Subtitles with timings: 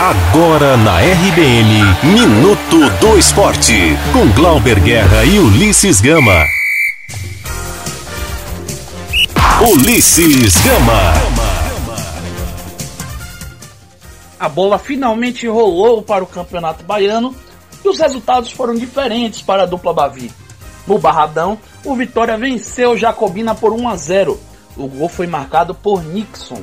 [0.00, 3.74] Agora na RBN, Minuto do Esporte,
[4.12, 6.46] com Glauber Guerra e Ulisses Gama.
[9.60, 11.12] Ulisses Gama.
[14.38, 17.34] A bola finalmente rolou para o Campeonato Baiano
[17.84, 20.30] e os resultados foram diferentes para a dupla Bavi.
[20.86, 24.40] No Barradão, o Vitória venceu Jacobina por 1 a 0.
[24.76, 26.62] O gol foi marcado por Nixon.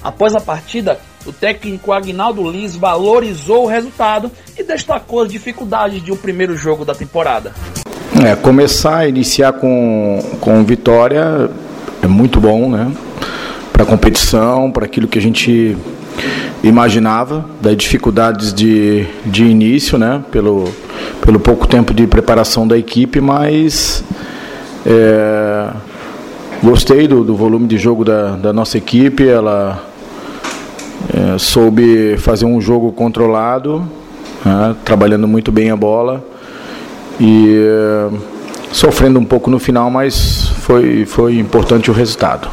[0.00, 6.10] Após a partida, o técnico Agnaldo Liz valorizou o resultado e destacou as dificuldades de
[6.10, 7.52] um primeiro jogo da temporada.
[8.24, 11.50] É, começar, iniciar com, com vitória
[12.02, 12.90] é muito bom, né?
[13.72, 15.76] Para a competição, para aquilo que a gente
[16.62, 20.24] imaginava, das dificuldades de, de início, né?
[20.32, 20.64] Pelo,
[21.20, 24.02] pelo pouco tempo de preparação da equipe, mas
[24.86, 25.68] é,
[26.62, 29.28] gostei do, do volume de jogo da, da nossa equipe.
[29.28, 29.84] Ela
[31.18, 33.80] é, soube fazer um jogo controlado,
[34.44, 34.76] né?
[34.84, 36.24] trabalhando muito bem a bola
[37.18, 38.18] e é,
[38.72, 42.48] sofrendo um pouco no final, mas foi, foi importante o resultado.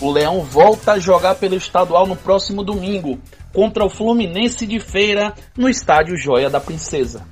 [0.00, 3.18] O Leão volta a jogar pelo estadual no próximo domingo,
[3.52, 7.22] contra o Fluminense de Feira, no estádio Joia da Princesa.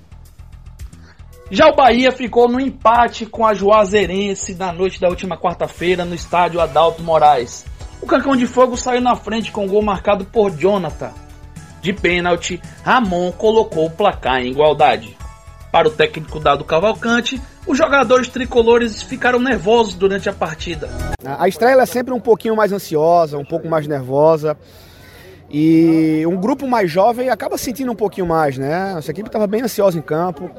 [1.50, 6.14] Já o Bahia ficou no empate com a Juazeirense na noite da última quarta-feira no
[6.14, 7.64] estádio Adalto Moraes.
[8.00, 11.10] O Cancão de Fogo saiu na frente com um gol marcado por Jonathan.
[11.80, 15.16] De pênalti, Ramon colocou o placar em igualdade.
[15.70, 20.88] Para o técnico Dado Cavalcante, os jogadores tricolores ficaram nervosos durante a partida.
[21.24, 24.56] A estreia é sempre um pouquinho mais ansiosa, um pouco mais nervosa.
[25.50, 28.94] E um grupo mais jovem acaba sentindo um pouquinho mais, né?
[28.94, 30.50] Nossa equipe estava bem ansiosa em campo.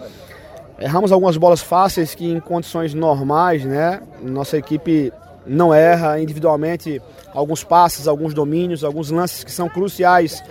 [0.79, 4.01] Erramos algumas bolas fáceis que em condições normais, né?
[4.21, 5.11] Nossa equipe
[5.49, 7.01] não erra individualmente
[7.33, 10.43] alguns passes, alguns domínios, alguns lances que são cruciais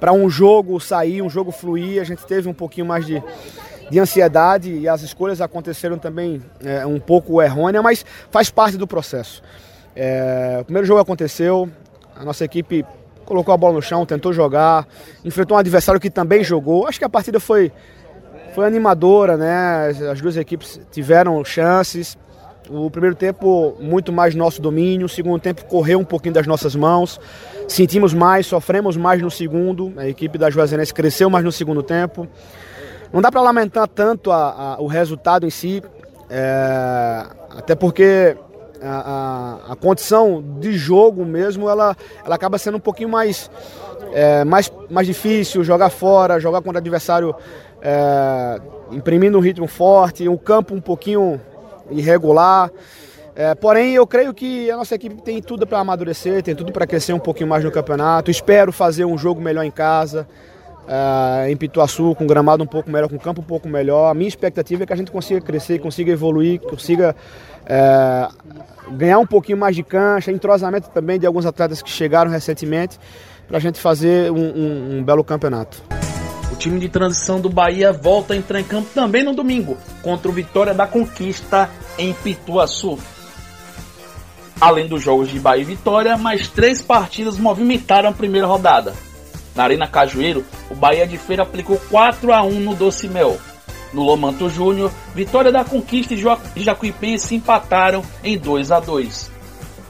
[0.00, 2.00] para um jogo sair, um jogo fluir.
[2.00, 3.22] A gente teve um pouquinho mais de,
[3.90, 8.86] de ansiedade e as escolhas aconteceram também é, um pouco errôneas, mas faz parte do
[8.86, 9.42] processo.
[9.94, 11.68] É, o primeiro jogo aconteceu,
[12.16, 12.84] a nossa equipe
[13.26, 14.88] colocou a bola no chão, tentou jogar,
[15.24, 16.86] enfrentou um adversário que também jogou.
[16.86, 17.70] Acho que a partida foi,
[18.54, 19.88] foi animadora, né?
[20.10, 22.16] As duas equipes tiveram chances.
[22.72, 25.06] O primeiro tempo, muito mais nosso domínio.
[25.06, 27.18] O segundo tempo, correu um pouquinho das nossas mãos.
[27.66, 29.92] Sentimos mais, sofremos mais no segundo.
[29.96, 32.28] A equipe da Juazeirense cresceu mais no segundo tempo.
[33.12, 35.82] Não dá para lamentar tanto a, a, o resultado em si,
[36.28, 38.36] é, até porque
[38.80, 43.50] a, a, condição de jogo mesmo ela, ela acaba sendo um pouquinho mais,
[44.12, 47.34] é, mais, mais difícil jogar fora, jogar contra adversário
[47.82, 48.60] é,
[48.92, 51.40] imprimindo um ritmo forte, um campo um pouquinho
[51.90, 52.70] irregular.
[53.34, 56.86] É, porém, eu creio que a nossa equipe tem tudo para amadurecer, tem tudo para
[56.86, 58.30] crescer um pouquinho mais no campeonato.
[58.30, 60.26] Espero fazer um jogo melhor em casa
[60.90, 64.10] uh, em Pituaçu, com gramado um pouco melhor, com campo um pouco melhor.
[64.10, 67.14] A minha expectativa é que a gente consiga crescer, consiga evoluir, consiga
[67.62, 72.98] uh, ganhar um pouquinho mais de cancha, entrosamento também de alguns atletas que chegaram recentemente,
[73.46, 75.99] para a gente fazer um, um, um belo campeonato.
[76.60, 80.34] Time de transição do Bahia volta a entrar em campo também no domingo, contra o
[80.34, 82.98] Vitória da Conquista em Pituaçu.
[84.60, 88.92] Além dos jogos de Bahia e Vitória, mais três partidas movimentaram a primeira rodada.
[89.56, 93.38] Na Arena Cajueiro, o Bahia de Feira aplicou 4 a 1 no Doce Mel.
[93.94, 99.30] No Lomanto Júnior, Vitória da Conquista e Jacuipense empataram em 2 a 2.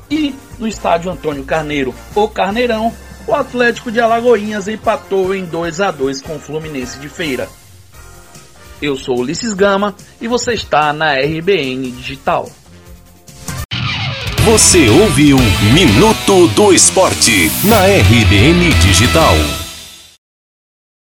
[0.09, 2.95] E no estádio Antônio Carneiro, o Carneirão,
[3.31, 7.49] o Atlético de Alagoinhas empatou em 2 a 2 com o Fluminense de Feira.
[8.83, 12.51] Eu sou Ulisses Gama e você está na RBN Digital.
[14.45, 15.37] Você ouviu
[15.73, 19.60] Minuto do Esporte na RBN Digital.